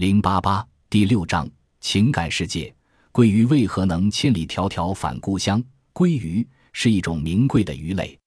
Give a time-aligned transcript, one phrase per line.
[0.00, 1.46] 零八八第六章
[1.78, 2.74] 情感世界。
[3.12, 5.62] 鲑鱼为何能千里迢迢返故乡？
[5.92, 8.18] 鲑鱼是一种名贵的鱼类，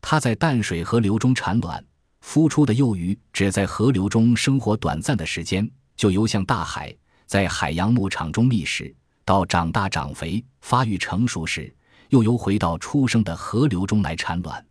[0.00, 1.84] 它在淡水河流中产卵，
[2.24, 6.96] 孵出的幼鱼只在河流中生活短暂的时间，就游向大海，
[7.26, 11.74] 在海洋牧场中觅食，到长大长肥、发育成熟时，
[12.10, 14.64] 又游回到出生的河流中来产卵。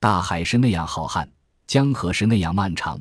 [0.00, 1.28] 大海是那样浩瀚，
[1.66, 2.98] 江河是那样漫长。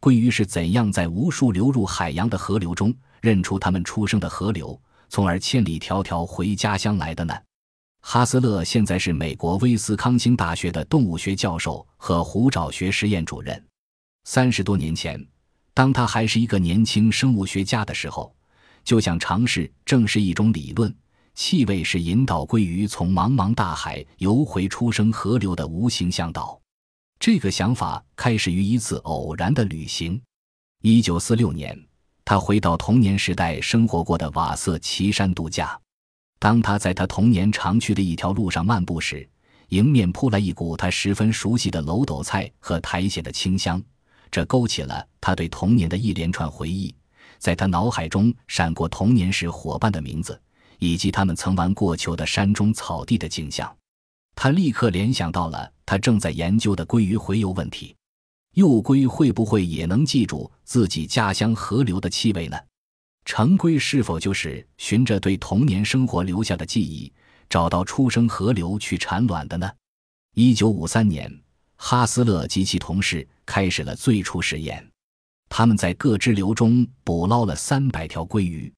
[0.00, 7.34] 鲑鱼是怎样在无数流入海洋的河流中认出它们出生的河流，从而千里迢迢回家乡来的呢？
[8.00, 13.62] 哈斯勒现在是美国威斯康星大学的动物学教授和虎爪学实验主任。
[14.24, 15.22] 三十多年前，
[15.74, 18.34] 当他还是一个年轻生物学家的时候，
[18.82, 20.94] 就想尝试证实一种理论：
[21.34, 26.59] 气味是引导鲑鱼从茫茫大海游回出生河流的无形向导。
[27.20, 30.18] 这个想法开始于一次偶然的旅行。
[30.80, 31.78] 一九四六年，
[32.24, 35.78] 他回到童年时代生活过的瓦瑟奇山度假。
[36.38, 39.28] 当他在他童年常去的一条路上漫步时，
[39.68, 43.82] 迎面扑来一股他十分熟悉的楼斗菜和苔藓的清香，
[44.30, 46.94] 这勾起了他对童年的一连串回忆。
[47.36, 50.40] 在他脑海中闪过童年时伙伴的名字，
[50.78, 53.70] 以及他们曾玩过球的山中草地的景象。
[54.42, 57.94] 他立刻联想到了他正在研究的鲑鱼洄游问题：
[58.54, 62.56] 幼龟会不会也能记住自己家乡河流的气味呢？
[63.26, 67.12] 成龟是否就是循着对童年生活留下的记忆，
[67.50, 69.70] 找到出生河流去产卵的呢？
[70.34, 71.30] 一九五三年，
[71.76, 74.82] 哈斯勒及其同事开始了最初实验。
[75.50, 78.72] 他们在各支流中捕捞了三百条鲑鱼，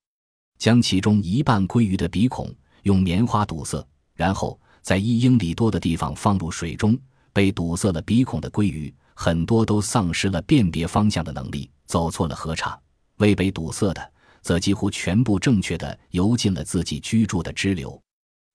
[0.58, 2.52] 将其中一半鲑鱼的鼻孔
[2.82, 4.58] 用棉花堵塞，然后。
[4.82, 6.98] 在一英里多的地方放入水中，
[7.32, 12.76] 被堵塞了鼻孔的鲑鱼很多都丧失了辨别方向的能力，走错了河岔；
[13.18, 17.98] 未被堵塞的，则几乎全部正确的游进了自己居住的支流。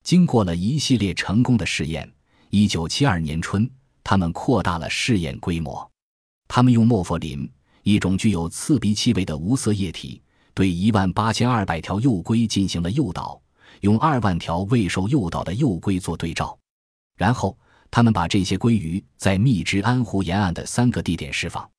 [0.03, 2.11] 经过了一系列成功的试验，
[2.49, 3.69] 一九七二年春，
[4.03, 5.89] 他们扩大了试验规模。
[6.47, 7.49] 他们用莫佛林，
[7.83, 10.21] 一种具有刺鼻气味的无色液体，
[10.53, 13.41] 对一万八千二百条幼龟进行了诱导。
[13.81, 16.57] 用二万条未受诱导的幼龟做对照，
[17.15, 17.57] 然后
[17.91, 21.69] 他们把这些鲑鱼在密支安湖沿岸的三个地点释放。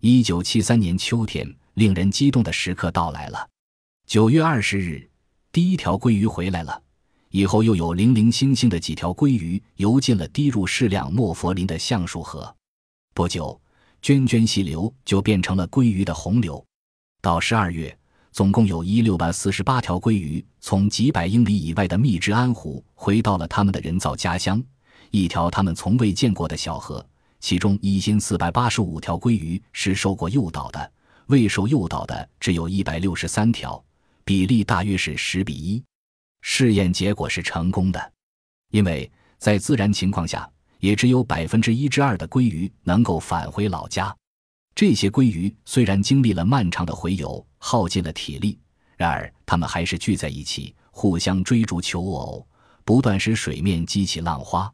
[0.00, 3.48] 一九七三年秋天，令人激动的时刻到来了。
[4.06, 5.08] 九月二十日，
[5.50, 6.82] 第一条鲑鱼回来了，
[7.30, 12.54] 以后又有零零星星的几条鲑鱼游进了滴入适量莫佛林的橡树河。
[13.14, 13.60] 不久，
[14.02, 16.64] 涓涓细流就变成了鲑鱼的洪流。
[17.20, 17.98] 到十二月。
[18.30, 24.62] 总共有一六百四十八条鲑鱼从几百英里以外的密支安湖回到了他们的人造家乡，
[25.10, 27.04] 一条他们从未见过的小河。
[27.40, 30.92] 其中一千四百八十五条鲑鱼是受过诱导的，
[31.26, 33.82] 未受诱导的只有一百六十三条，
[34.24, 35.82] 比例大约是十比一。
[36.40, 38.12] 试验结果是成功的，
[38.70, 40.48] 因为在自然情况下，
[40.80, 44.14] 也只有百分之一至二的鲑鱼能够返回老家。
[44.78, 48.56] 这些鲑鱼虽然经历了漫长的洄游，耗尽了体力，
[48.96, 52.46] 然而它们还是聚在一起，互相追逐求偶，
[52.84, 54.72] 不断使水面激起浪花。